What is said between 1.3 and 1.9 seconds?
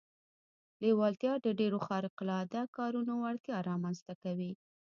د ډېرو